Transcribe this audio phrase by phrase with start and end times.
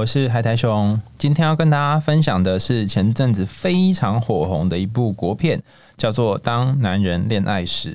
[0.00, 0.98] 我是海苔熊。
[1.18, 5.62] 今天要跟大家分享的是前阵子非常火红的一部国片，
[5.98, 7.92] 叫做《当男人恋爱时》，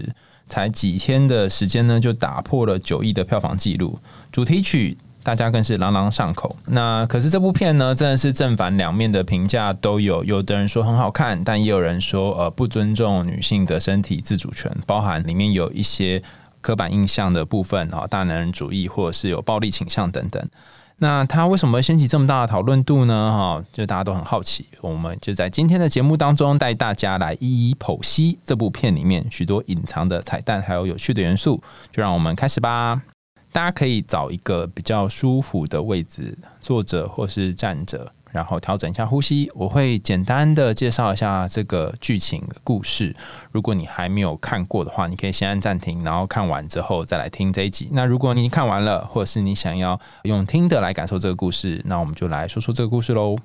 [0.48, 3.98] 才几天的时间呢，就打破了九亿的票房纪录。
[4.32, 6.55] 主题曲大家更是朗朗上口。
[6.68, 16.22] 那可是这部片呢，真的是正反两面的评价都有，有的人说很好看，但也有人说呃不尊重女性的身体自主权，包含里面有一些。
[16.62, 20.44] 刻板印象的部分啊，大男人主义或者是有暴力倾向等等，
[20.98, 23.31] 那它为什么会掀起这么大的讨论度呢？
[23.31, 31.62] 哈，就大家都很好奇，我们就在今天的节目当中带大家来一一剖析这部片里面许多隐藏的彩蛋，还有有趣的元素。
[31.91, 33.01] 就让我们开始吧。
[33.51, 38.12] 大家可以找一个比较舒服的位置坐着或是站着。
[38.36, 43.16] 然后调整一下呼吸，我会简单的介绍一下这个剧情故事。
[43.54, 47.88] 如果你还没有看过的话，你可以先按暂停，然后看完之后再来听这一集。
[47.94, 53.38] 那如果你看完了，或者是你想要用听的来感受这个故事，那我们就来说说这个故事喽。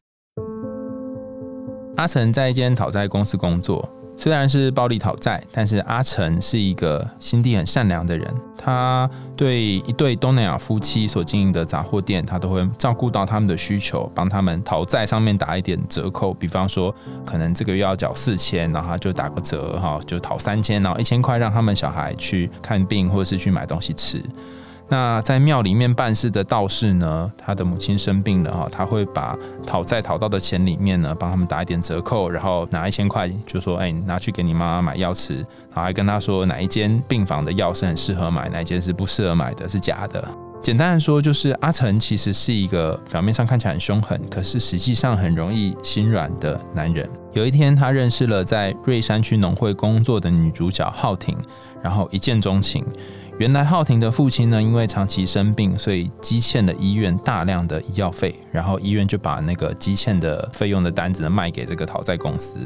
[1.96, 3.88] 阿成在一间讨债公司工作。
[4.22, 8.30] 虽然是暴力讨债，但是阿成是一个心地很善良的人。
[8.54, 16.34] 他对一对东南亚夫妻所经营的杂货店，他都会照顾到他们的需求，帮他们讨债上面打一点折扣。
[16.34, 24.22] 比方说，可能这个月要缴四千，然后他就打个折哈，就讨三千，然后一千块让他们小孩去看病或者是去买东西吃。
[24.90, 40.28] 那在庙里面办事的道士呢，他的母亲生病了哈，他会把讨债讨到的钱里面呢，帮他们打一点折扣，然后拿一千块，就说哎，拿去给你妈妈买药吃，然后还跟他说哪一间病房的药是很适合买，哪一间是不适合买的，是假的。
[40.60, 47.08] 简单的说，就是阿成其实是一个表面上看起来很凶狠，可是实际上很容易心软的男人。
[47.32, 51.34] 有一天，他认识了在瑞山区农会工作的女主角浩婷，
[51.80, 52.84] 然后一见钟情。
[53.40, 62.58] 原来浩婷的父亲呢，因为长期生病，所以积欠了医院大量的医药费，然后医院就把那个积欠的费用的单子呢卖给这个讨债公司。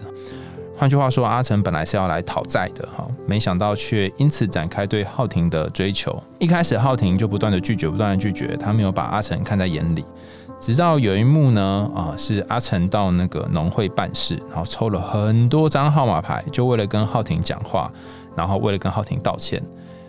[0.76, 6.20] 换句话说，阿成本来是要来讨债的，哈，没想到却因此展开对浩婷的追求。
[6.40, 10.04] 一开始浩婷就不断的拒绝，不断的拒绝，他没有把阿成看在眼里。
[10.58, 17.88] 直到有一幕呢，啊，是阿成到那个农会办事，然后抽了很多张号码牌，就为了跟浩婷讲话，
[18.34, 19.62] 然后为了跟浩婷道歉。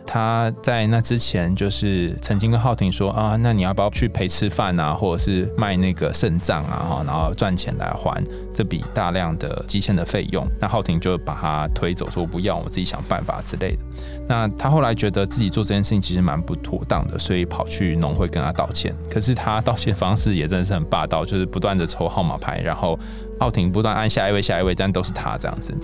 [0.06, 8.24] 他在那之前就是曾经跟浩婷说啊，那你要不要去陪吃饭啊，或者是卖那个肾脏啊，哈，然后赚钱来还
[8.54, 10.48] 这笔大量的积欠的费用。
[10.60, 13.80] 那浩婷就把他推走，说不要，我自己想办法之类的。
[14.28, 18.96] 那他后来觉得自己做这件事情其实蛮不妥当的，所以跑去农会跟他道歉。
[19.10, 22.98] 可是他道歉方式也真的是很霸道，就是不断的抽号码牌，然后
[23.40, 25.76] 浩婷不断按下一位下一位，但都是他这样子。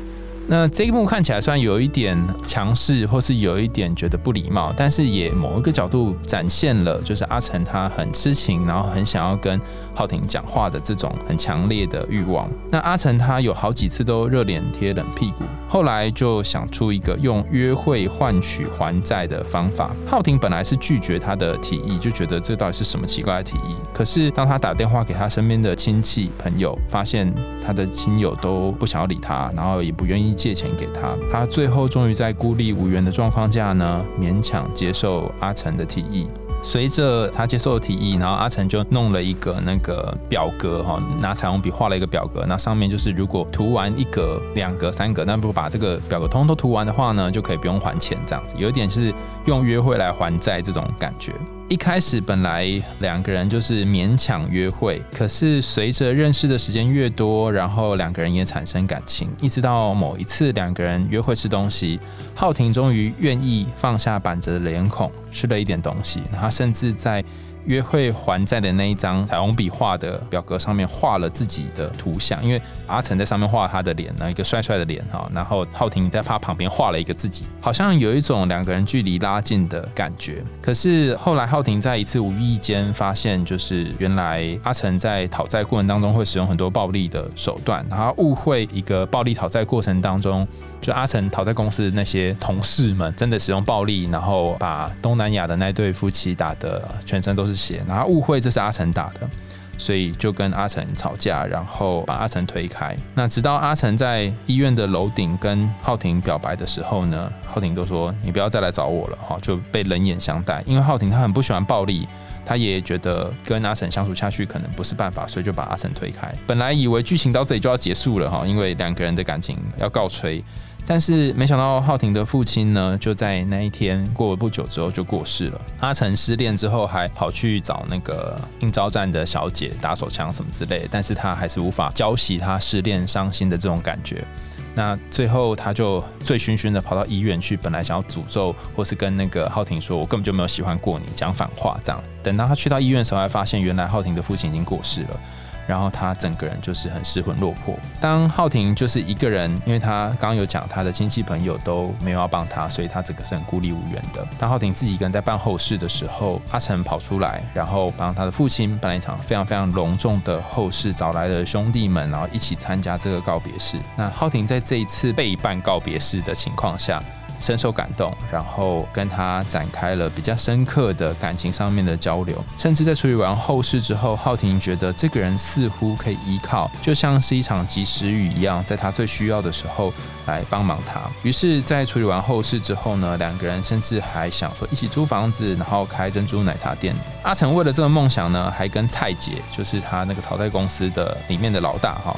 [0.51, 9.57] 那这一幕看起来虽然有一点强势，或是有一点觉得不礼貌，但是也某一个角度展现了，就是阿成他很痴情，然后很想要跟
[9.95, 12.50] 浩婷讲话的这种很强烈的欲望。
[12.69, 19.95] 那阿成他有好几次都热脸贴冷屁股，后来就想出一个用约会换取还债的方法。
[20.06, 23.78] 浩婷本来是拒绝他的提议，就觉得这到底是什么奇怪的提议。
[23.94, 27.34] 可是当他打电话给他身边的亲戚朋友，发现
[27.66, 30.35] 他的亲友都不想要理他，然后也不愿意。
[30.41, 36.25] 借钱给他，他最后终于在孤立无援的状况下呢，勉强接受阿成的提议。
[36.63, 49.13] 随着他接受提议，然后阿成就弄了一个那个表格哈，拿彩虹笔画了一个表格，那上面就是如果涂完一格、两格、三格，那不把这个表格通通涂完的话呢，就可以不用还钱，这样子，有一点是
[49.46, 51.34] 用约会来还债这种感觉。
[51.72, 61.98] 一开始本来两个人就是勉强约会，可是随着认识的时间越多，然后两个人也产生感情，一直到某一次两个人约会吃东西，
[62.36, 67.23] 浩婷终于愿意放下板着的脸孔，吃了一点东西，他甚至在。
[67.66, 80.43] 约会还债的那一张彩虹笔画的表格上面画了自己的图像，因为阿成在上面画他的脸，呢，一个帅帅的脸哈，然后浩婷在他旁边画了一个自己，好像有一种两个人距离拉近的感觉。
[80.61, 90.47] 可是后来浩婷在一次无意间发现，就是原来阿成在讨债过程当中会使用很多暴力的手段，然后误会一个暴力讨债过程当中。
[90.81, 99.30] 就阿成讨债公司那些同事们真的使用暴力，然后把东南亚的那对夫妻打得全身都是血，然后误会这是阿成打的。
[99.78, 102.96] 所以就跟阿成吵架，然后把阿成推开。
[103.16, 110.62] 那直到阿成在医院的楼顶跟浩庭表白的时候呢，浩庭都说你不要再来找我了哈，就被冷眼相待。
[110.68, 112.08] 因为浩庭他很不喜欢暴力，
[112.46, 116.32] 他也觉得跟阿成相处下去可能不是办法，所以就把阿成推开。
[116.46, 120.44] 本来以为剧情到这里就要结束了哈，因为两个人的感情要告吹。
[120.85, 125.61] 但是没想到浩庭的父亲呢，就在那一天过了不久之后就过世了。
[125.79, 134.25] 阿成失恋之后，还跑去找那个应招站的小姐打手枪什么之类，但是他还是无法浇熄他失恋伤心的这种感觉。
[134.73, 145.19] 那最后他就醉醺醺的跑到医院去，本来想要诅咒或是跟那个浩庭说：“我根本就没有喜欢过你，讲反话。”这样，等到他去到医院的时候，才发现原来浩庭的父亲已经过世了。
[145.67, 147.78] 然后他整个人就是很失魂落魄。
[147.99, 154.25] 当浩庭就是一个人，因为他刚刚有讲他的亲戚朋友都没有要帮他，所以他整个是很孤立无援的。
[154.37, 163.78] 当浩庭自己一个人在办后事的时候，阿成跑出来，然后帮他的父亲办了一场非常非常隆重的后事，找来了兄弟们，然后一起参加这个告别式。
[163.96, 167.02] 那浩庭在这一次被办告别式的情况下。
[167.41, 179.91] 深受感动，然后跟他展开了比较深刻的感情上面的交流，甚至在处理完后事之后，浩庭觉得这个人似乎可以依靠，就像是一场及时雨一样，在他最需要的时候
[180.28, 181.02] 来帮忙他。
[181.23, 186.96] 于是，在处理完后事之后呢，两个人甚至还想说一起租房子，然后开珍珠奶茶店。
[187.23, 192.16] 阿成为了这个梦想呢，还跟蔡姐，就是他那个草台公司的里面的老大哈。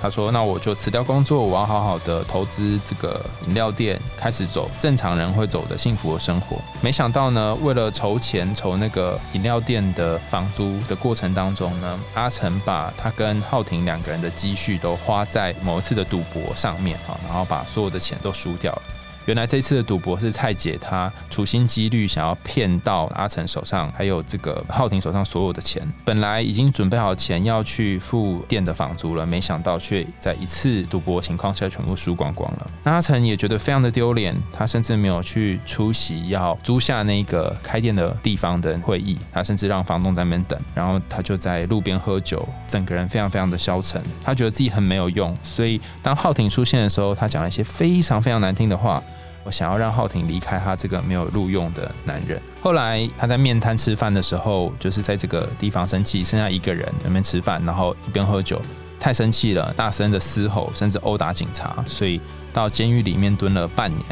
[0.00, 6.56] 他说：“那我就辞掉工作，我要好好的投资这个饮料店，开始走正常人会走的幸福的生活。
[6.80, 18.82] 没想到呢，为了筹钱筹那个饮料店的房租的过程当中呢，阿成把他跟浩庭两个人的积蓄都花在某一次的赌博上面啊，然后把所有的钱都输掉了。”
[19.26, 25.86] 原来这次的赌博是蔡姐她处心积虑想要骗到阿成手上，还有这个浩庭手上所有的钱。
[26.04, 32.70] 本来已经准备好钱要去付店的房租了，没想到却在一次赌博情况下全部输光光了。
[32.82, 44.02] 那阿成也觉得非常的丢脸，他甚至没有去出席要租下那个开店的地方的会议，他甚至让房东在那边等，然后他就在路边喝酒，整个人非常非常的消沉。
[44.22, 49.02] 他觉得自己很没有用，所以当浩庭出现的时候，他讲了一些非常非常难听的话。
[49.42, 52.40] 我想要让浩庭离开他这个没有录用的男人。
[52.60, 58.60] 后来他在面摊吃饭的时候，就是在这个地方生气，剩下一个人那边吃饭，然后一边喝酒，
[58.98, 62.20] 太生气了，大声的嘶吼，甚至殴打警察，所以
[62.52, 64.04] 到监狱里面蹲了半年。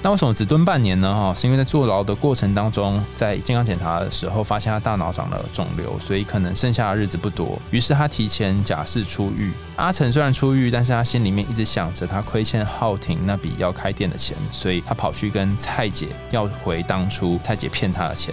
[0.00, 1.12] 那为什么只蹲半年呢？
[1.12, 7.60] 哈，是因为在坐牢的过程当中，在健康检查的时候发现他大脑长了肿瘤，所以可能剩下的日子不多。
[7.72, 9.50] 于是他提前假释出狱。
[9.74, 18.32] 阿成虽然出狱，但是他心里面一直想着他亏欠浩庭那笔要开店的钱，所以他跑去跟蔡姐要回当初蔡姐骗他的钱。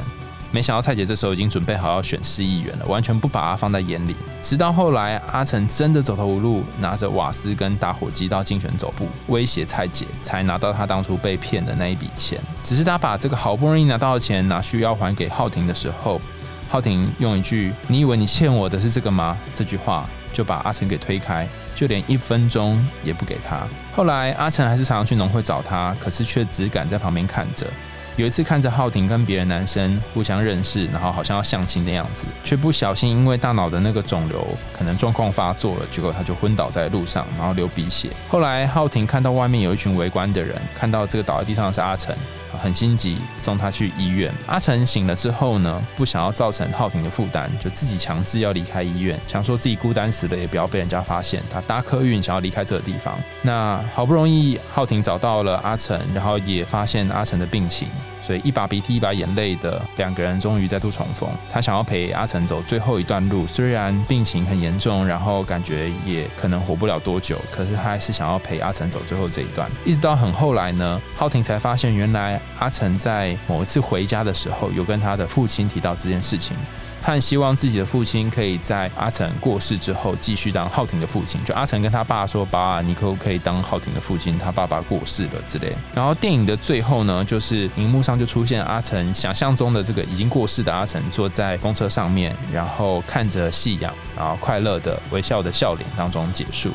[0.56, 4.16] 没想到蔡姐这时候已经准备好要选市议员了，完全不把他放在眼里。
[4.42, 12.40] 直到后来，阿成真的走投无路，拿着瓦斯跟打火机到竞选总部威胁蔡姐，才拿到他当初被骗的那一笔钱。
[12.64, 16.22] 只是他把这个好不容易拿到的钱拿去要还给浩庭的时候，
[16.70, 23.68] 浩庭用一句“你以为你欠我的是这个吗？”这句话就把阿成给推开，就连一分钟也不给他。
[23.94, 27.68] 后来阿成还是常常去农会找他，可是却只敢在旁边看着。
[28.18, 38.10] 有一次看着浩庭跟别的男生互相认识，然后好像要相亲的样子，却不小心因为大脑的那个肿瘤可能状况发作了，结果他就昏倒在路上，然后流鼻血。
[38.30, 42.16] 后来浩庭看到外面有一群围观的人，看到这个倒在地上的是阿成。
[42.64, 44.34] 很心急，送他去医院。
[44.48, 51.44] 阿成醒了之后呢，不想要造成浩庭的负担，就自己强制要离开医院，想说自己孤单死了也不要被人家发现。
[51.52, 53.14] 他搭客运想要离开这个地方。
[53.42, 57.90] 那好不容易浩庭找到了阿成，然后也发现阿成的病情。
[58.26, 61.30] 所以一把鼻涕一把眼泪的两个人终于再度重逢。
[61.52, 69.70] 他想要陪阿成走最后一段路，虽然病情很严重，然后感觉也可能活不了多久，可是他还是想要陪阿成走最后这一段。
[69.86, 76.58] 一直到很后来呢，浩庭才发现原来阿成在某一次回家的时候，有跟他的父亲提到这件事情。
[77.06, 81.40] 他希望自己的父亲可以在阿成过世之后继续当浩庭的父亲。
[81.44, 84.36] 就阿成跟他爸说：“爸，你可不可以当浩庭的父亲？
[84.40, 96.72] 他爸爸过世了之类。”然后电影的最后呢，就是荧幕上就出现阿成想象中的这个已经过世的阿成坐在公车上面，然后看着夕阳，然后快乐的微笑的笑脸当中结束。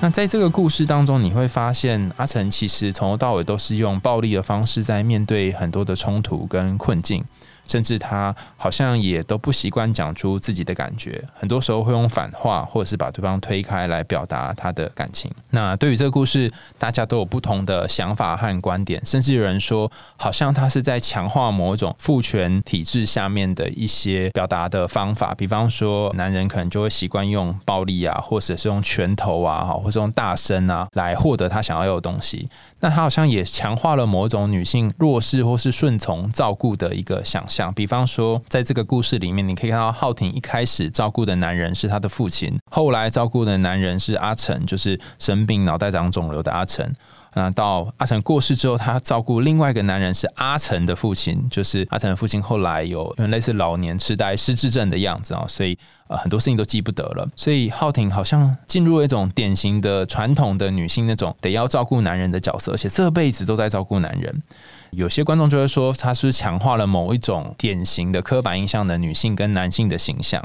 [0.00, 7.22] 那在这个故事当中，你会发现阿成其实从头到尾都是用暴力的方式在面对很多的冲突跟困境。
[7.68, 15.30] 甚至他好像也都不习惯讲出自己的感觉，很多时候会用反话或者是把对方推开来表达他的感情。
[15.50, 32.48] 那对于这个故事，大家都有不同的想法和观点，甚至有人说，好像他是在强化某种父权体制下面的一些表达的方法，比方说，男人可能就会习惯用暴力啊，或者是用拳头啊，哈，或者用大声啊，来获得他想要有的东西。
[32.80, 37.57] 那他好像也强化了某种女性弱势或是顺从照顾的一个想象。
[37.58, 46.88] 讲比方说，在这个故事里面，你可以看到浩廷一开始照顾的男人是他的父亲，后来照顾的男人是阿成，就是生病脑袋长肿瘤的阿成。
[47.34, 57.28] 那到阿成过世之后，他照顾另外一个男人是阿成的父亲，就是阿成的父亲后来有类似老年痴呆、失智症的样子啊，所以呃很多事情都记不得了。
[57.34, 64.42] 所以浩廷好像进入了一种典型的传统的女性那种得要照顾男人的角色，而且这辈子都在照顾男人。
[64.90, 70.42] 有些观众就会说，他是强化了某一种典型的刻板印象的女性跟男性的形象。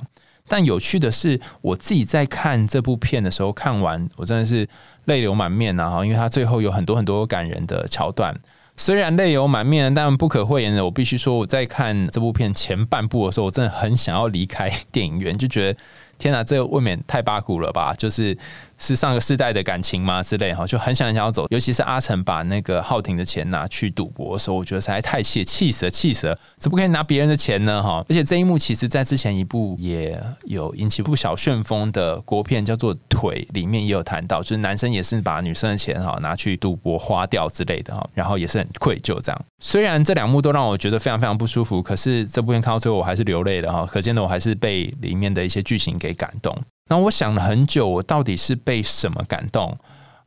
[0.48, 4.68] 但有趣的是，我自己在看这部片的时候，看完我真的是
[5.06, 5.90] 泪流满面啊！
[5.90, 8.38] 哈，因为他最后有很多很多感人的桥段，
[8.76, 15.80] 虽然泪流满面，但不可讳言的，我必须说，我在看这部片前半部的时候，我真的很想要离开电影院，就觉得
[16.18, 17.94] 天哪，这未免太八股了吧！
[17.98, 18.38] 就是。
[18.78, 20.22] 是上个世代的感情吗？
[20.24, 21.46] 之类哈，就很想很想要走。
[21.50, 26.38] 尤其是阿成把那个浩廷的钱拿去赌博的时候，我觉得实在太气，气死了，气死了！
[26.58, 27.82] 怎么可以拿别人的钱呢？
[27.82, 28.04] 哈！
[28.10, 39.46] 而且这一幕其实在之前一部也有引起不小旋风的国片，叫做《腿》，里面也有谈到，就是男生也是把女生的钱哈拿去赌博花掉之类的哈，然后也是很愧疚这样。
[39.60, 46.56] 虽然这两幕都让我觉得非常非常不舒服，可是这部片看到最后我还是流泪了哈，可见的我还是被里面的一些剧情给感动。
[46.90, 49.78] 那我想了很久，我到底是被什么感动？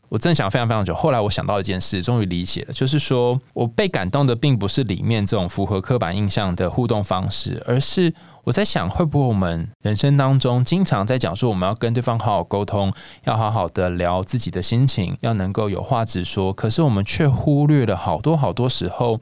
[0.08, 0.94] 我真的想非常非常久。
[0.94, 12.92] 后来我想到一件事，终于理解了，就是说我被感动的并不是里面这种符合刻板印象的互动方式，而是我在想，会不会我们人生当中经常在讲说，我们要跟对方好好沟通，
[13.25, 19.20] 要好好的聊自己的心情，要能够有话直说，可是我们却忽略了好多好多时候。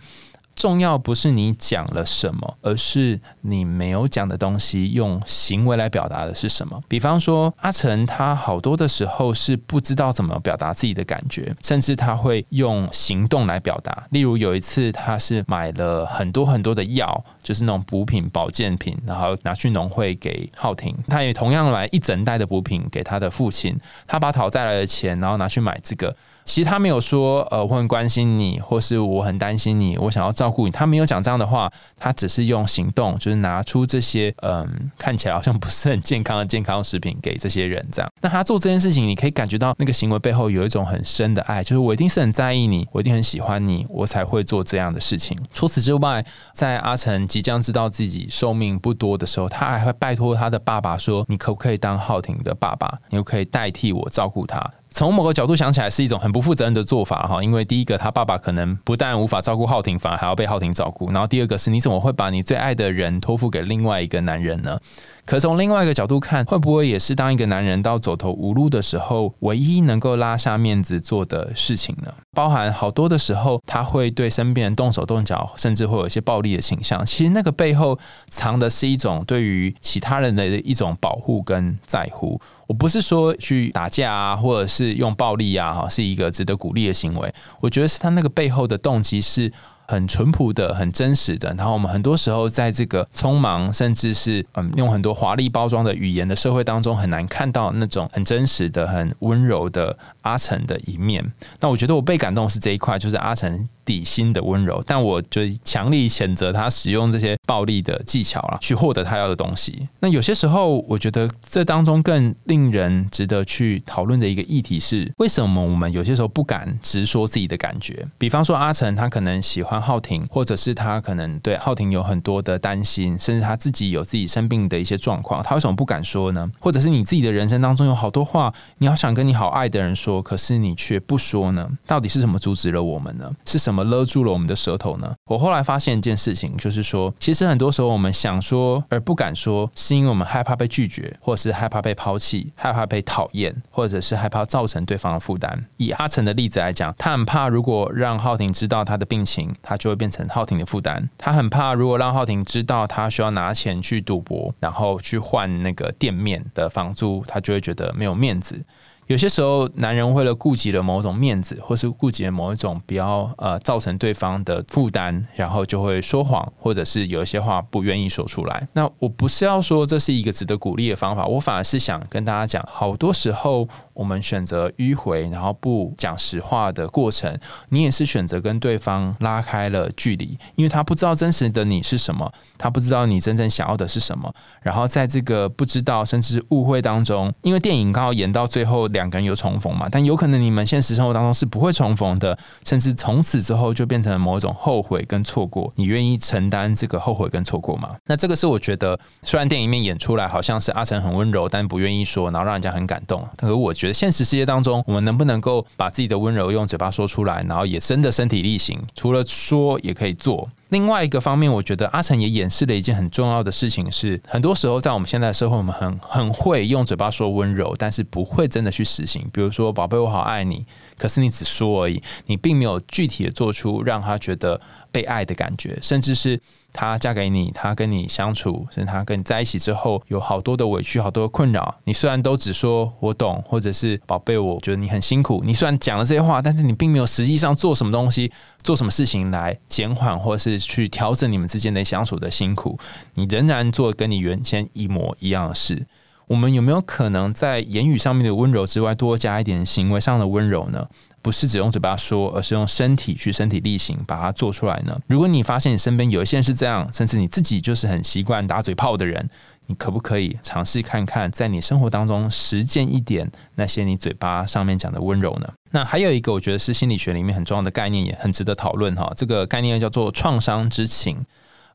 [0.54, 6.80] 重要不是你讲了什么，而是你没有讲的东西，用行为来表达的是什么。
[6.88, 14.06] 比方说，阿成他好多的时候是不知道怎么表达自己的感觉，甚至他会用行动来表达。
[14.10, 20.96] 例如有一次，他是买了很多很多的药，就是那种补品、保健品，然后拿去农会给浩婷。
[21.08, 26.14] 他也同样来一整袋的补品给他的父亲，他把讨债来的钱，然后拿去买这个。
[26.44, 30.70] 其实他没有说，呃，我很关心你，或是我很担心你，我想要照顾你。
[30.70, 37.86] 他没有讲这样的话，他只是用行动，就是拿出这些，嗯，看起来好像不是很健康的健康食品给这些人。
[37.92, 45.38] 这样，那他做这件事情，你可以感觉到那个行为背后有一种很深的爱，就是我一定是很在意你，我一定很喜欢你，我才会做这样的事情。
[45.52, 46.24] 除此之外，
[46.54, 52.98] 在阿成即将知道自己寿命不多的时候，他还会拜托他的爸爸说：“你可不可以当浩廷的爸爸？
[53.10, 54.62] 你可可以代替我照顾他？”
[54.94, 57.42] 从某个角度想起来，是一种很不负责任的做法哈。
[57.42, 61.10] 因为第一个，他爸爸可能不但无法照顾浩廷，反而还要被浩廷照顾。
[61.10, 64.78] 然后第二个是，你怎么会把你最爱的人托付给另外一个男人呢？
[65.26, 72.14] 可从另外一个角度看，会不会也是当一个男人到走投无路的时候，唯一能够拉下面子做的事情呢？
[72.32, 77.04] 包含好多的时候，他会对身边人动手动脚，甚至会有一些暴力的倾向。
[77.04, 77.98] 其实那个背后
[78.28, 82.40] 藏的是一种对于其他人的一种保护跟在乎。
[82.74, 87.34] 不是说去打架啊，或者是用暴力啊，哈，是一个值得鼓励的行为。
[87.60, 89.52] 我觉得是他那个背后的动机是。
[89.86, 101.24] 很淳朴的、很真实的，然后我们很多时候在这个匆忙，甚至是嗯用很多华丽包装的语言的社会当中，很难看到那种很真实的、很温柔的阿成的一面。
[101.60, 103.68] 那我觉得我被感动是这一块，就是阿成。
[103.84, 109.86] 底薪的温柔，但我就强力谴责他使用这些暴力的技巧啊，去获得他要的东西。
[110.00, 118.08] 那有些时候，我觉得这当中更令人值得去讨论的一个议题是，为什么我们有些时候不敢直说自己的感觉？
[118.16, 126.50] 比方说，阿成他可能喜欢浩廷，或者是他可能对浩廷有很多的担心，甚至他自己有自己生病的一些状况，他为什么不敢说呢？
[126.58, 131.70] 或者是你自己的人生当中有好多话，你要想跟你好爱的人说，可是你却不说呢？
[131.86, 133.30] 到底是什么阻止了我们呢？
[133.46, 133.84] 是什么？
[133.84, 135.14] 勒住了我们的舌头呢？
[135.26, 145.66] 我后来发现一件事情，就是说，其实很多时候我们想说而不敢说，是因为我们害怕被拒绝，或是害怕被抛弃，害怕被讨厌，或者是害怕造成对方的负担。
[145.76, 151.08] 以阿成的例子来讲，他很怕如果让浩廷知道他的病情，他就会变成浩廷的负担。
[151.18, 158.64] 他很怕如果让浩廷知道他需要拿钱去赌博，然后去换那个店面的房租，他就会觉得没有面子。
[159.06, 168.66] 有些时候，男人为了顾及了某种面子，或是顾及了某一种比较呃造成对方的负担，然后就会说谎，或者是有一些话不愿意说出来。
[168.72, 177.36] 那我不是要说这是一个值得鼓励的方法，我反而是想跟大家讲，好多时候我们选择迂回，然后不讲实话的过程，
[177.70, 184.32] 你也是选择跟对方拉开了距离，因为他不知道真实的你是什么，他不知道你真正想要的是什么，
[184.62, 188.74] 然后在这个不知道甚至误会当中，因为电影刚好演到最后。
[188.88, 189.88] 两个人有重逢嘛？
[189.90, 195.72] 但有可能你们现实生活当中是不会重逢的，甚至从此之后就变成了某种后悔跟错过。
[195.76, 197.96] 你愿意承担这个后悔跟错过吗？
[198.06, 203.26] 那这个是我觉得，虽然电影里面演出来好像是阿成很温柔，但不愿意说，然后让人家很感动。
[203.36, 210.48] 可是我觉得现实世界当中，我们能不能够把自己的温柔用嘴巴说出来，然后也真的身体力行，除了说也可以做。
[210.70, 219.22] 另外一个方面，我觉得阿成也演示了一件很重要的事情，是很多时候在我们现在的社会，我们很很会用嘴巴说温柔，但是不会真的去实行。
[219.30, 220.64] 比如说，宝贝，我好爱你，
[220.96, 224.58] 可是你只说而已，你并没有具体的做出让他觉得。
[224.94, 226.40] 被爱的感觉，甚至是
[226.72, 231.74] 她嫁给你，她跟你相处，甚至她跟你在一起之后，有好多的委屈，好多的困扰。
[231.82, 235.42] 你虽然都只说我懂，或者是宝贝，我觉得你很辛苦。
[235.44, 238.30] 你虽然讲了这些话，但是你并没有实际上做什么东西，
[238.62, 242.78] 做什么事情来减缓，或是去调整你们之间的相处的辛苦。
[243.14, 245.84] 你仍然做跟你原先一模一样的事。
[246.28, 250.88] 我们有没有可能在言语上面的温柔之外，多加一点行为上的温柔呢？
[251.24, 254.94] 不是只用嘴巴说，而是用身体去身体力行把它做出来呢？
[255.06, 259.26] 如果你发现你身边有一些人是这样，甚至你自己就是很习惯打嘴炮的人，
[259.64, 265.48] 你可不可以尝试看看，在你生活当中实践一点那些你嘴巴上面讲的温柔呢？
[265.70, 269.10] 那还有一个，我觉得是心理学里面很重要的概念，也很值得讨论哈。
[269.16, 271.24] 这个概念叫做创伤之情。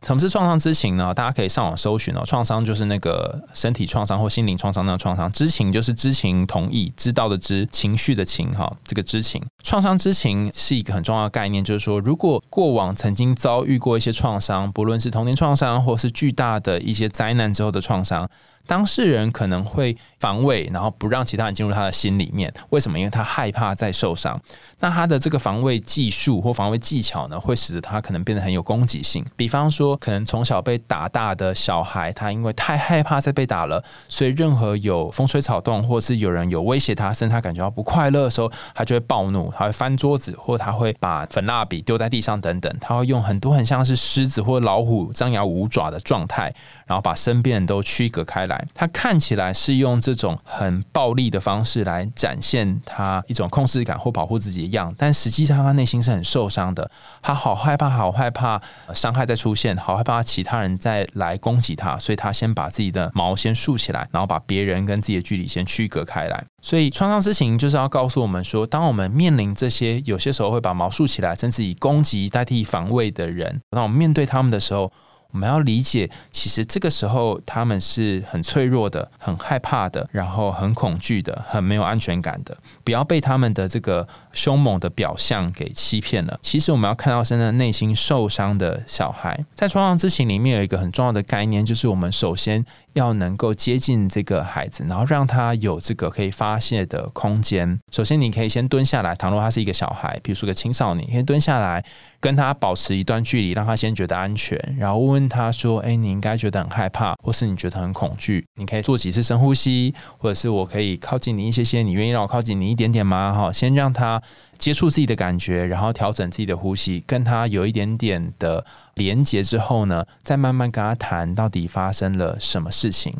[0.05, 1.13] 什么是创伤知情呢？
[1.13, 2.23] 大家可以上网搜寻哦。
[2.25, 8.71] 创伤就是那个身体创伤或心灵创伤那创伤，知情就是知情同意、知道的知、情绪的情哈。
[8.85, 18.29] 这个知情，创伤知情是一个很重要的概念，就是说，如果过往曾经遭遇过一些创伤，不论是童年创伤或是巨大的一些灾难之后的创伤。
[18.69, 22.53] 当事人可能会防卫，然后不让其他人进入他的心里面。
[22.69, 22.99] 为什么？
[22.99, 24.39] 因为他害怕再受伤。
[24.79, 29.25] 那他的这个防卫技术或防卫技巧呢，会使得他可能变得很有攻击性。
[29.35, 42.71] 比方说，可能从小被打大的小孩，他因为太害怕再被打了，所以任何有风吹草动，或是有人有威胁他，甚至他感觉到不快乐的时候，他就会暴怒，他会翻桌子，或他会把粉蜡笔丢在地上等等。
[42.79, 46.53] 他会用很多很像是狮子或老虎张牙舞爪的状态，
[46.85, 48.58] 然后把身边人都区隔开来。
[48.73, 56.89] 他看起来是用这种很暴力的方式来展现他一种控制感或保护自己的样，但实际上他内心是很受伤的。
[57.21, 58.61] 他好害怕，好害怕
[58.93, 66.43] 伤害再出现，好害怕其他人再来攻击他，所以他先把自己的毛先竖起来，然后把别人跟自己的距离先区隔开来。
[66.61, 74.91] 所以创伤之情就是要告诉我们说，当我们面临这些有些时候会把毛竖起来，甚至以攻击代替防卫的人，当我们面对他们的时候。
[75.31, 82.57] 我们要理解，其实这个时候他们是很脆弱的、很害怕的，然后很恐惧的、很没有安全感的。
[82.83, 86.39] 不要被他们的这个凶猛的表象给欺骗了。
[86.41, 92.65] 其实我们要看到真的内心受伤的小孩，在创伤之情里面有一个很重要的概念，就是我们首先。
[92.93, 97.79] 要能够接近这个孩子，然后让他有这个可以发泄的空间。
[97.91, 99.15] 首先，你可以先蹲下来。
[99.15, 101.85] 倘若他是一个小孩，比如说个青少年，可以蹲下来
[102.21, 104.57] 跟他保持一段距离，让他先觉得安全。
[104.77, 108.45] 然后问问他说：“哎，你应该觉得很害怕，或是你觉得很恐惧？
[108.55, 114.21] 你可以做几次深呼吸，或者是我可以靠近你一些些，你愿意让我靠近你一点点吗？”哈，先让他
[114.57, 123.13] 接触自己的感觉，然后调整自己的呼吸，跟他有一点点的连接之后呢，再慢慢跟他谈到底发生了什么事情。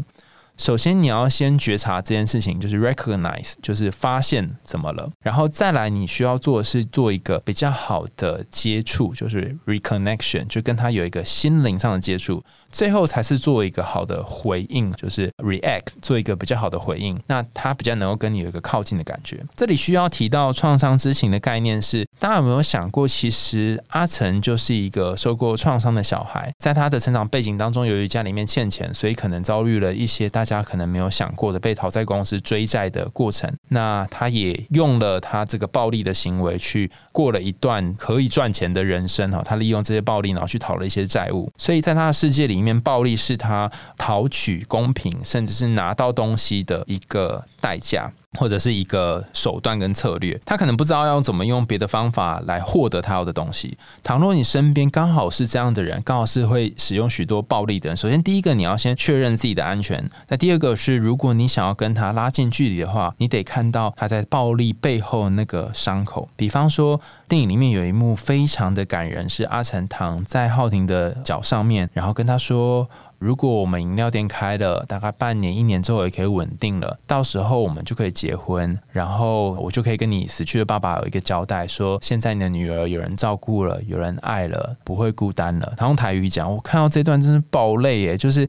[0.60, 12.44] 首先，你要先觉察这件事情，就是 recognize，就是发现怎么了，然后再来，你需要做的是做一个比较好的接触，就是 reconnection，就跟他有一个心灵上的接触，
[12.74, 19.42] 最后才是做一个好的回应，就是 react，做一个比较好的回应，那他比较能够跟你有一个靠近的感觉。
[19.56, 30.49] 这里需要提到创伤知情的概念是，大家有没有想过，其实阿成就是一个受过创伤的小孩，在他的成长背景当中，由于家里面欠钱，所以可能遭遇了一些大。
[30.50, 39.44] 家可能没有想过的被讨债公司追债的过程，那他也用了他这个暴力的行为去过了一段可以赚钱的人生哈。
[39.46, 48.12] 他利用这些暴力，然后去讨了一些债务，所以在他的世界里面，暴力是他讨取公平，甚至是拿到东西的一个代价。
[48.38, 53.76] 或者是一个手段跟策略，他可能不知道要怎么用别的方法来获得他要的东西。
[54.04, 60.08] 倘若你身边刚好是这样的人，刚好是会使用许多暴力的人，首先第一个你要先确认自己的安全。
[60.28, 66.30] 那第二个是，如果你想要跟他拉近距离的话，你得看到他在暴力背后那个伤口。
[66.36, 72.90] 比方说，电影里面有一幕非常的感人，是阿成躺在浩庭的脚上面，然后跟他说。
[73.20, 85.74] 如果我们饮料店开了，大概半年、一年之后也可以稳定了，到时候我们就可以结婚，然后我就可以跟你死去的爸爸有一个交代，说现在你的女儿有人照顾了，有人爱了，不会孤单了。
[85.76, 88.18] 他用台语讲，我看到这段真是爆泪耶！
[88.18, 88.48] 就是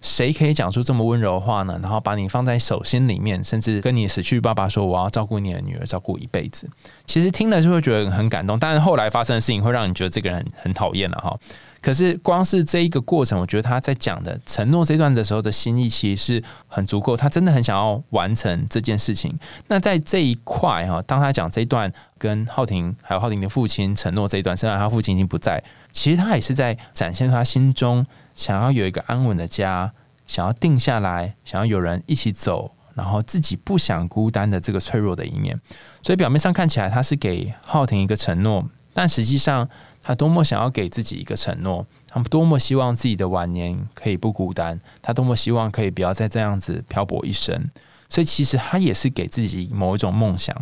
[0.00, 1.78] 谁可以讲出这么温柔的话呢？
[1.82, 6.68] 然后把你放在手心里面，甚至跟你死去爸爸说，我要照顾你的女儿，照顾一辈子。
[7.06, 11.36] 其实听了就会觉得很感动，但是后来发生的事情会让你觉得这个人很讨厌了哈。
[11.82, 17.16] 可是，光是这一个过程，我觉得他在讲的承诺这段的时候的心意，其实是很足够。
[17.16, 19.34] 他真的很想要完成这件事情。
[19.68, 28.06] 那在这一块哈，当他讲这一段跟浩庭还有浩庭的父亲承诺这一段，虽然他父亲已经不在，其实他也是在展现他心中
[28.40, 29.92] 想要有一个安稳的家，
[30.26, 35.60] 想要定下来，想要有人一起走，然后自己不想孤单的这个脆弱的一面。
[36.02, 39.68] 所以表面上看起来他是给浩庭一个承诺，但实际上。
[40.02, 47.68] 他多么想要给自己一个承诺，他们多么希望自己的晚年可以不孤单，他多么希望可以不要再这样子漂泊一生。
[48.08, 50.56] 所以其实他也是给自己某一种梦想。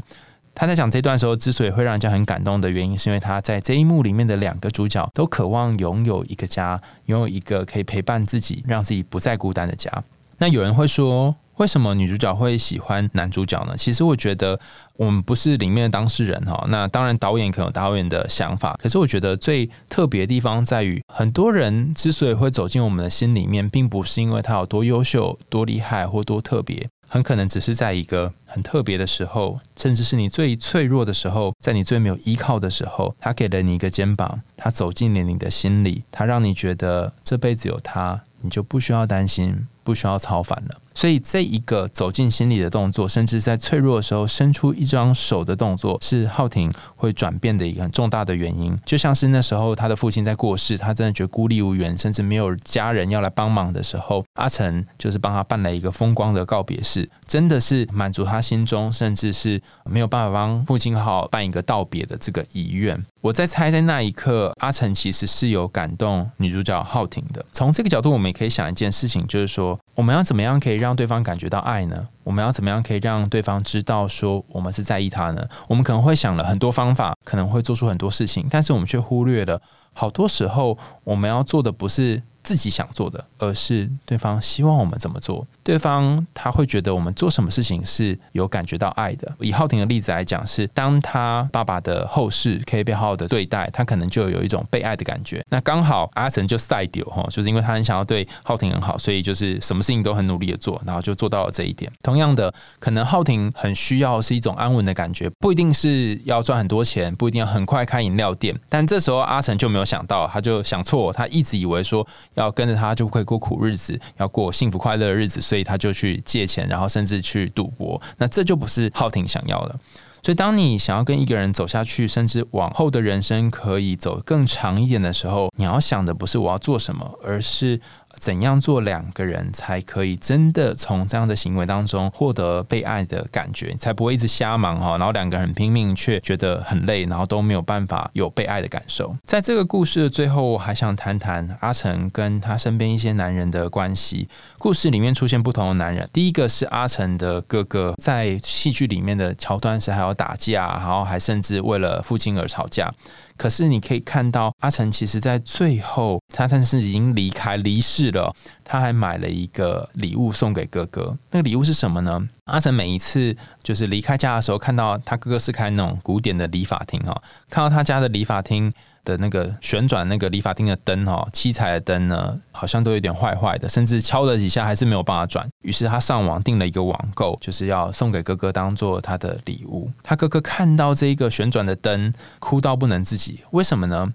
[0.59, 9.91] 他在讲这段时候，之所以会让人家很感动的原因，是因为他在这一幕里面的两个主角都渴望拥有一个家，拥有一个可以陪伴自己，让自己不再孤单的家。
[10.39, 11.37] 那有人会说。
[11.59, 13.75] 为什么女主角会喜欢男主角呢？
[13.77, 14.61] 其实我觉得
[14.95, 16.65] 我们不是里面的当事人哈。
[16.69, 40.81] 那当然导演可能有导演的想法，可是我觉得最特别的地方在于，很多人之所以会走进我们的心里面，并不是因为他有多优秀、多厉害或多特别，很可能只是在一个很特别的时候，甚至是你最脆弱的时候，在你最没有依靠的时候，他给了你一个肩膀，他走进了你的心里，他让你觉得这辈子有他，你就不需要担心，不需要操烦了。
[40.99, 48.77] 所以，这一个走进心里的动作，甚至在脆弱的时候伸出一张手的动作，是浩庭会转变的一个很重大的原因。
[48.85, 63.01] 就像是那时候他的父亲在过世，他真的觉得孤立无援，甚至没有家人要来帮忙的时候，阿成就是帮他办了一个风光的告别式，真的是满足他心中，甚至是没有办法帮父亲好好办一个道别的这个遗愿。
[63.21, 67.45] 我在猜，在那一刻，阿成其实是有感动女主角浩婷的。
[67.53, 72.09] 从这个角度，我们也可以想一件事情，就是说，我们要怎么样可以让让对方感觉到爱呢？
[72.25, 75.47] 我们要怎么样可以让对方知道说我们是在意他呢？
[75.69, 79.61] 我们可能会想了很多方法，可能会做出很多事情，但是我们却忽略了，
[79.93, 82.23] 好多时候我们要做的不是。
[82.49, 85.47] 自己想做的，而是对方希望我们怎么做。
[85.63, 89.31] 对方他会觉得我们做什么事情是有感觉到爱的。
[89.39, 95.45] 以浩庭的例子来讲，是当他爸爸的后事可以被好好的对待，他可能就有一种被爱的感觉。
[95.51, 101.93] 那刚好阿成就赛丢哈，就是因为他很想要对浩庭很好，所以就是什么事情都很努力的做，然后就做到了这一点。
[102.03, 108.59] 同样的，可能浩庭很需要是一种安稳的感觉，不一定是要赚很多钱，不一定要很快开饮料店。
[108.71, 112.07] 但这时候阿成就没有想到，他就想错，他一直以为说。
[112.39, 118.01] 要跟着他就会过苦日子，要过幸福快乐的日子，所以他就去借钱，然后甚至去赌博。
[118.17, 119.79] 那这就不是浩廷想要的。
[120.21, 127.81] 所以，当你想要跟一个人走下去，甚至往后的人生可以走更长一点的时候，你要想的不是我要做什么，而是。
[128.19, 139.17] 怎样做两个人才可以真的从这样的行为当中获得被爱的感觉，才不会一直瞎忙哈，然后两个人拼命却觉得很累，然后都没有办法有被爱的感受。
[139.27, 144.29] 在这个故事的最后，我还想谈谈阿成跟他身边一些男人的关系。
[144.59, 152.93] 故事里面出现不同的男人，第一个是阿成的哥哥，在戏剧里面的桥段是还要打架，然后还甚至为了父亲而吵架。
[153.39, 161.17] 可是你可以看到，阿成其实在最后，他但是已经离开离世了，他还买了一个礼物送给哥哥。
[161.31, 162.29] 那个礼物是什么呢？
[162.45, 168.71] 阿成每一次就是离开家的时候，看到他哥哥是开那种古典的理发厅哈，看到他家的理发厅。
[169.05, 175.49] 的那个旋转那个理发厅的灯哈，七彩的灯呢，好像都有点坏坏的，甚至敲了几下还是没有办法转。
[175.63, 179.91] 于是他上网订了一个网购，就是要送给哥哥当做他的礼物。
[180.03, 183.41] 他哥哥看到这一个旋转的灯，哭到不能自己。
[183.53, 184.13] 为什么呢？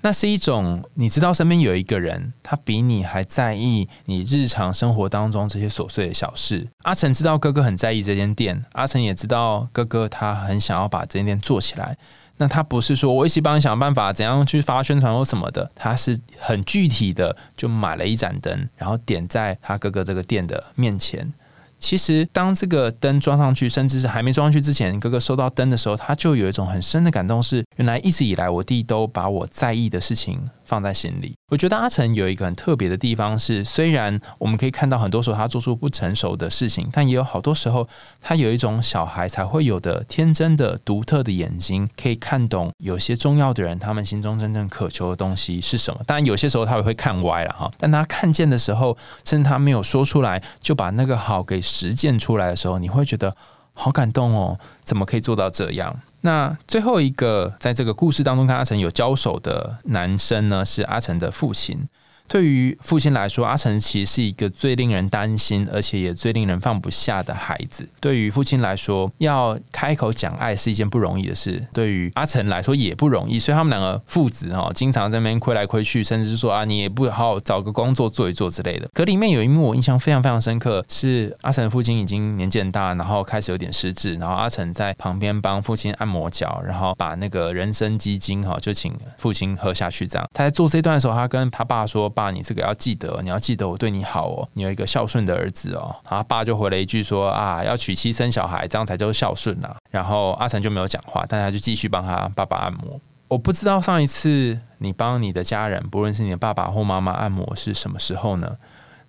[0.00, 6.68] 那是一种你知道身边有一个人，他比你还在意你日常生活当中这些琐碎的小事。
[6.84, 11.98] 阿成知道哥哥很在意这间店，阿成也知道哥哥他很想要把这间店做起来。
[12.38, 21.32] 那他不是说我一起帮你想办法怎样去发宣传或什么的，他是很具体的，就买了一盏灯，然后点在他哥哥这个店的面前，
[21.78, 31.34] 其实当这个灯装上去，甚至是还没装上去之前，哥哥收到灯的时候，他就有一种很深的感动，是原来一直以来我弟都把我在意的事情放在心里。
[31.50, 37.88] 我觉得阿成有一个很特别的地方是，虽然我们可以看到很多时候他做出不成熟的事情，但也有好多时候
[38.20, 46.00] 他有一种小孩才会有的天真的、独特的眼睛，可以看懂有些重要的人他们心中真正渴求的东西是什么。
[46.06, 51.62] 当然有些时候他也会看歪了哈，但他看见的时候，甚至他没有说出来，就把那个好给。
[51.68, 53.36] 实践出来的时候，你会觉得
[53.78, 54.58] 好感动哦！
[54.82, 55.94] 怎么可以做到这样？
[56.22, 61.88] 那最后一个在这个故事当中跟阿成有交手的男生呢，是阿成的父亲。
[62.28, 67.88] 对于父亲来说，阿成其实是一个最令人担心，而且也最令人放不下的孩子。
[68.00, 71.66] 对于父亲来说，要开口讲爱是一件不容易的事。
[71.72, 78.86] 对于阿成来说也不容易，所以他们两个父子哈，经常在那边亏来亏去，甚至是说啊，你也不好找个工作做一做之类的。
[78.92, 90.06] 可里面有一幕我印象非常非常深刻，是阿成父亲已经年纪很大，然后开始有点失智，然后阿成在旁边帮父亲按摩脚，然后把那个人参鸡精哈就请父亲喝下去。
[90.06, 92.12] 这样他在做这段的时候，他跟他爸说。
[92.18, 94.48] 爸，你这个要记得，你要记得我对你好哦。
[94.54, 95.94] 你有一个孝顺的儿子哦。
[96.10, 99.76] 然后爸就回了一句说啊，要娶妻生小孩，这样才叫孝顺啊。
[99.88, 103.00] 然后阿成就没有讲话，但他就继续帮他爸爸按摩。
[103.28, 108.56] 我不知道上一次你帮你的家人，不论是你的爸爸或妈妈按摩是什么时候呢？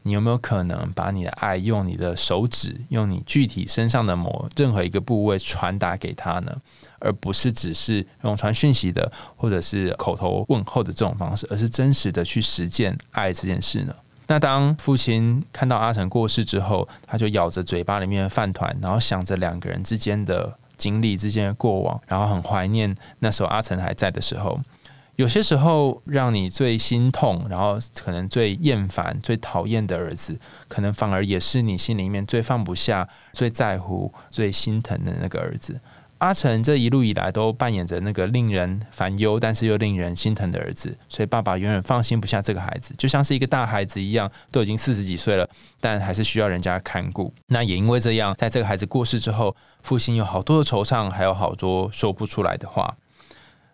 [0.04, 6.56] 你有没有可能把你的爱用你的手指，用你具体身上的某任何一个部位传达给他呢？
[7.00, 13.96] 而不是只是用传讯息的，或者是口头问候的这种方式，而是真实的去实践爱这件事呢？
[14.28, 24.60] 那当父亲看到阿成过世之后，他就咬着嘴巴里面的饭团，然后想着两个人之间的经历之间的过往，然后很怀念那时候阿成还在的时候。
[25.20, 35.78] 有些时候，让你最心痛，然后可能最厌烦、最讨厌的儿子，可能反而也是你心里面最放不下、最在乎、最心疼的那个儿子。
[36.20, 45.46] 阿成这一路以来都扮演着那个令人烦忧，但是又令人心疼的儿子，所以爸爸永远放心不下这个孩子，就像是一个大孩子一样，都已经四十几岁了，
[45.82, 47.34] 但还是需要人家看顾。
[47.48, 52.96] 那也因为这样，在这个孩子过世之后，父亲有好多的惆怅，还有好多说不出来的话。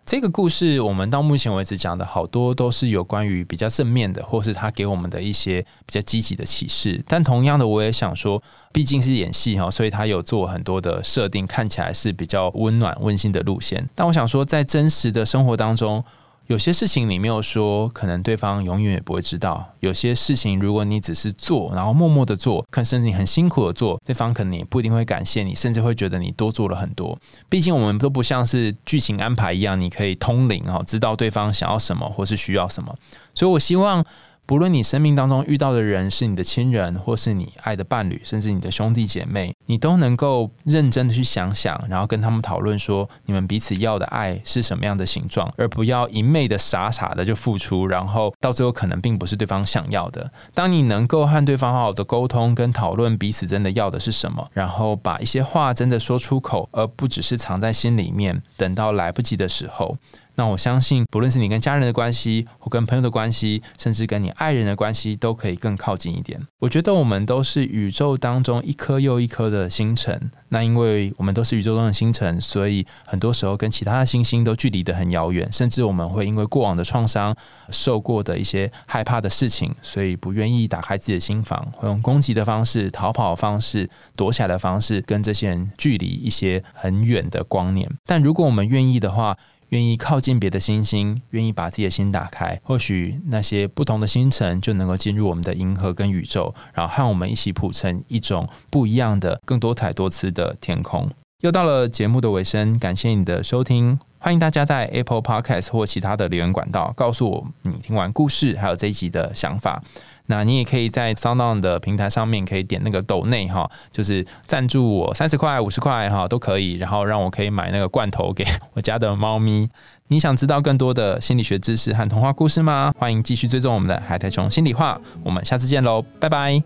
[0.06, 7.02] 这个故事，我们到目前为止讲的好多都是有关于比较正面的，或是他给我们的一些比较积极的启示。
[7.08, 8.40] 但同样的，我也想说，
[8.72, 13.84] 毕竟是演戏哈，所以他有做很多的设定，看起来是比较温暖、温馨的路线。
[13.96, 16.04] 但我想说，在真实的生活当中。
[16.46, 19.72] 有些事情你没有说，可能对方永远也不会知道。
[19.80, 27.18] 有些事情，如果你只是做，然后默默的做，可甚至你很辛苦的做，对方可能也不一定会感谢你，甚至会觉得你多做了很多。
[27.48, 32.94] 毕竟我们都不像是剧情安排一样，你可以通灵哦，知道对方想要什么或是需要什么。
[33.34, 34.04] 所以我希望。
[34.46, 50.30] 不论你生命当中遇到的人是你的亲人，或是你爱的伴侣，甚至你的兄弟姐妹，你都能够认真的去想想，然后跟他们讨论说，你们彼此要的爱是什么样的形状，而不要一昧的傻傻的就付出，然后到最后可能并不是对方想要的。
[50.54, 59.96] 当你能够和对方好好的沟通跟讨论彼此真的要的是什么，然后把一些话真的说出口，而不只是藏在心里面，等到来不及的时候。
[60.36, 66.40] 那我相信，不论是你跟家人的关系，或跟朋友的关系，甚至跟你爱人的关系，都可以更靠近一点。
[66.58, 70.30] 我觉得我们都是宇宙当中一颗又一颗的星辰。
[70.48, 75.50] 那因为我们都是宇宙中的星辰，所以很多时候跟其他的星星都距离的很遥远。
[75.52, 77.34] 甚至我们会因为过往的创伤、
[77.70, 87.90] 受过的一些害怕的事情，所以不愿意打开自己的心房，会用攻击的方式、逃跑的方式、躲起来的方式，跟这些人距离一些很远的光年。
[88.04, 89.36] 但如果我们愿意的话，
[89.70, 101.10] 愿意靠近别的星星，愿意把自己的心打开，或许那些不同的星辰就能够进入我们的银河跟宇宙，然后和我们一起谱成一种不一样的、更多彩多姿的天空。
[101.42, 109.82] 又到了节目的尾声，感谢你的收听，欢迎大家在 Apple Podcast 或其他的留言管道告诉我你听完故事还有这一集的想法。
[110.26, 119.68] 那你也可以在 Sound 的平台上面可以点那个抖内哈，就是赞助我三十块、五十块哈都可以，然后让我可以买那个罐头给我家的猫咪。
[120.08, 122.92] 你想知道更多的心理学知识和童话故事吗？
[122.98, 126.62] 欢迎继续追踪我们的海苔熊心理话，我们下次见喽，拜拜。